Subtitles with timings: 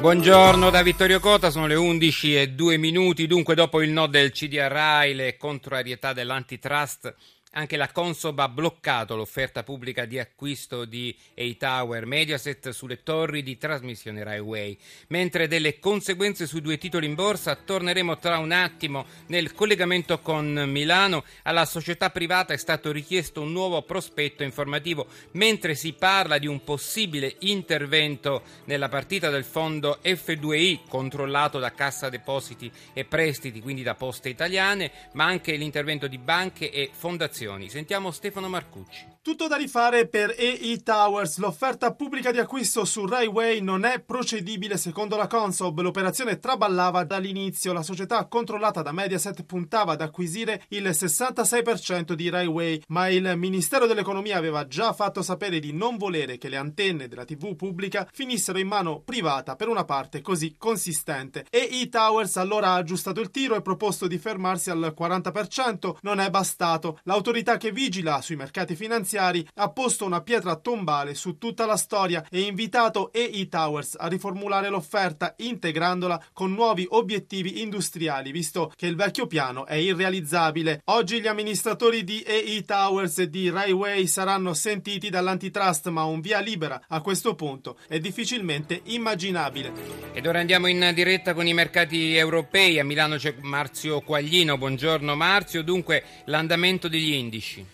[0.00, 4.30] Buongiorno da Vittorio Cota, sono le 11 e 2 minuti, dunque dopo il no del
[4.30, 7.12] CDRI, le contrarietà dell'antitrust
[7.52, 13.56] anche la Consob ha bloccato l'offerta pubblica di acquisto di A-Tower Mediaset sulle torri di
[13.56, 14.76] trasmissione Rai Way.
[15.08, 20.64] Mentre delle conseguenze sui due titoli in borsa, torneremo tra un attimo nel collegamento con
[20.68, 21.24] Milano.
[21.44, 26.62] Alla società privata è stato richiesto un nuovo prospetto informativo, mentre si parla di un
[26.62, 33.94] possibile intervento nella partita del fondo F2I controllato da Cassa Depositi e Prestiti, quindi da
[33.94, 37.68] Poste Italiane, ma anche l'intervento di banche e fondazioni informazioni.
[37.68, 39.16] Sentiamo Stefano Marcucci.
[39.22, 41.38] Tutto da rifare per EE Towers.
[41.38, 45.80] L'offerta pubblica di acquisto su Rai Way non è procedibile secondo la Consob.
[45.80, 47.72] L'operazione traballava dall'inizio.
[47.72, 53.34] La società controllata da Mediaset puntava ad acquisire il 66% di Rai Way, ma il
[53.36, 58.08] Ministero dell'Economia aveva già fatto sapere di non volere che le antenne della TV pubblica
[58.10, 61.44] finissero in mano privata per una parte così consistente.
[61.50, 65.96] EE Towers allora ha aggiustato il tiro e proposto di fermarsi al 40%.
[66.00, 66.98] Non è bastato.
[67.02, 67.27] L'autorità
[67.58, 72.40] che vigila sui mercati finanziari ha posto una pietra tombale su tutta la storia e
[72.40, 79.26] invitato EE Towers a riformulare l'offerta integrandola con nuovi obiettivi industriali, visto che il vecchio
[79.26, 80.80] piano è irrealizzabile.
[80.86, 86.40] Oggi gli amministratori di EE Towers e di Railway saranno sentiti dall'antitrust, ma un via
[86.40, 89.72] libera a questo punto è difficilmente immaginabile.
[90.14, 92.78] Ed ora andiamo in diretta con i mercati europei.
[92.78, 94.56] A Milano c'è Marzio Quaglino.
[94.56, 95.62] Buongiorno Marzio.
[95.62, 97.64] Dunque, l'andamento degli indici.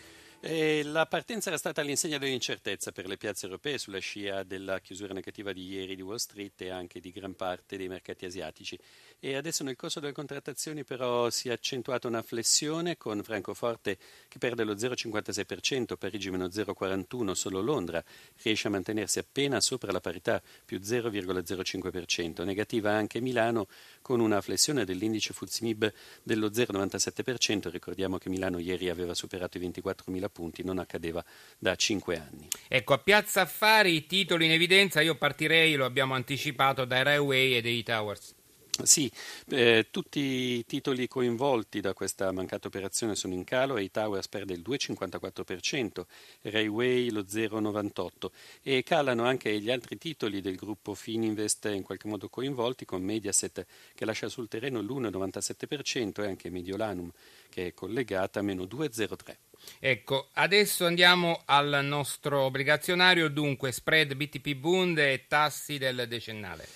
[0.47, 5.15] E la partenza era stata all'insegna dell'incertezza per le piazze europee sulla scia della chiusura
[5.15, 8.79] negativa di ieri di Wall Street e anche di gran parte dei mercati asiatici.
[9.19, 13.97] E adesso nel corso delle contrattazioni però si è accentuata una flessione con Francoforte
[14.29, 18.05] che perde lo 0,56%, Parigi meno 0,41%, solo Londra
[18.43, 22.45] riesce a mantenersi appena sopra la parità più 0,05%.
[22.45, 23.67] Negativa anche Milano
[24.03, 25.91] con una flessione dell'indice Fuzimib
[26.23, 27.71] dello 0,97%.
[27.71, 31.25] Ricordiamo che Milano ieri aveva superato i 24.000 punti, non accadeva
[31.59, 32.49] da 5 anni.
[32.69, 37.55] Ecco, a Piazza Affari i titoli in evidenza, io partirei, lo abbiamo anticipato, dai Railway
[37.55, 38.35] e dei Towers.
[38.83, 39.11] Sì,
[39.51, 44.27] eh, tutti i titoli coinvolti da questa mancata operazione sono in calo e i Towers
[44.27, 46.05] perde il 2,54%,
[46.43, 52.29] Railway lo 0,98% e calano anche gli altri titoli del gruppo Fininvest in qualche modo
[52.29, 53.65] coinvolti con Mediaset
[53.95, 57.11] che lascia sul terreno l'1,97% e anche Mediolanum
[57.49, 59.37] che è collegata a meno 2,03%.
[59.79, 66.67] Ecco, adesso andiamo al nostro obbligazionario, dunque spread BTP Bund e tassi del decennale.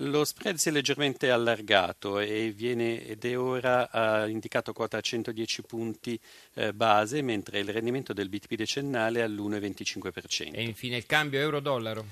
[0.00, 5.62] Lo spread si è leggermente allargato e viene, ed è ora indicato quota a 110
[5.62, 6.18] punti
[6.54, 10.54] uh, base, mentre il rendimento del BTP decennale è all'1,25%.
[10.54, 12.04] E infine il cambio euro-dollaro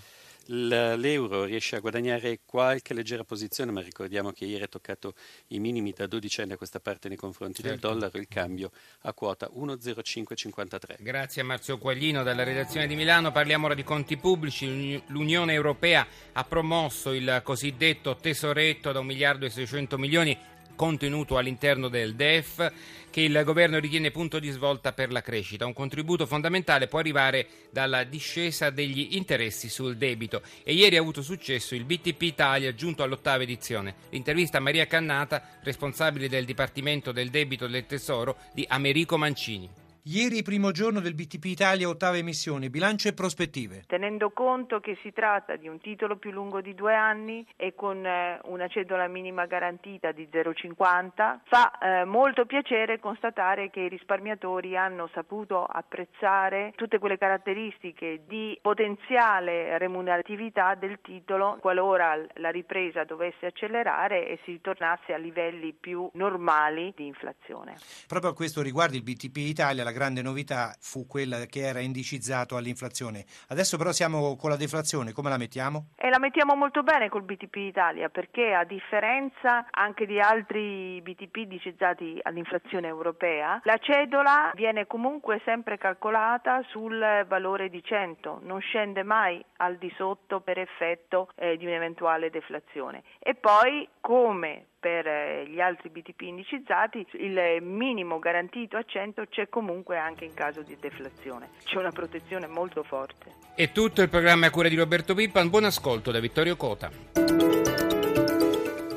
[0.47, 5.15] l'euro riesce a guadagnare qualche leggera posizione, ma ricordiamo che ieri ha toccato
[5.49, 7.89] i minimi da 12 anni a questa parte nei confronti certo.
[7.89, 8.71] del dollaro, il cambio
[9.03, 10.97] a quota 1,0553.
[10.99, 13.33] Grazie a Marzio Quaglino dalla redazione di Milano.
[13.33, 15.03] Parliamo ora di conti pubblici.
[15.07, 20.39] L'Unione Europea ha promosso il cosiddetto tesoretto da 1 miliardo e 600 milioni
[20.75, 22.73] contenuto all'interno del DEF
[23.11, 25.67] che il governo ritiene punto di svolta per la crescita.
[25.67, 31.23] Un contributo fondamentale può arrivare dalla discesa degli interessi sul debito e ieri ha avuto
[31.23, 33.95] successo il BTP Italia giunto all'ottava edizione.
[34.11, 39.84] L'intervista a Maria Cannata, responsabile del Dipartimento del Debito del Tesoro di Americo Mancini.
[40.07, 43.85] Ieri primo giorno del BTP Italia, ottava emissione, bilancio e prospettive.
[43.87, 48.05] Tenendo conto che si tratta di un titolo più lungo di due anni e con
[48.05, 54.77] eh, una cedola minima garantita di 0,50, fa eh, molto piacere constatare che i risparmiatori
[54.77, 63.47] hanno saputo apprezzare tutte quelle caratteristiche di potenziale remuneratività del titolo qualora la ripresa dovesse
[63.47, 67.77] accelerare e si tornasse a livelli più normali di inflazione.
[68.07, 72.57] Proprio a questo riguardo il BTP Italia, la grande novità fu quella che era indicizzato
[72.57, 73.25] all'inflazione.
[73.49, 75.87] Adesso però siamo con la deflazione, come la mettiamo?
[75.97, 81.37] E la mettiamo molto bene col BTP Italia perché a differenza anche di altri BTP
[81.37, 89.03] indicizzati all'inflazione europea, la cedola viene comunque sempre calcolata sul valore di 100, non scende
[89.05, 93.03] mai al di sotto per effetto eh, di un'eventuale deflazione.
[93.21, 99.49] E poi come per eh, gli altri BTP indicizzati, il minimo garantito a 100 c'è
[99.49, 101.49] comunque anche in caso di deflazione.
[101.65, 103.33] C'è una protezione molto forte.
[103.55, 105.49] È tutto il programma a cura di Roberto Pippan.
[105.49, 106.91] Buon ascolto da Vittorio Cota.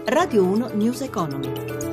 [0.08, 1.87] Radio 1 News Economy.